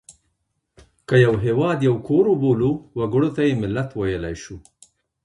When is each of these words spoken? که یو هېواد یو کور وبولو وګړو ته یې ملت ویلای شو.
که 1.07 1.15
یو 1.25 1.35
هېواد 1.45 1.77
یو 1.87 1.95
کور 2.07 2.25
وبولو 2.31 2.71
وګړو 2.99 3.29
ته 3.35 3.41
یې 3.47 3.59
ملت 3.63 3.89
ویلای 3.99 4.35
شو. 4.43 4.57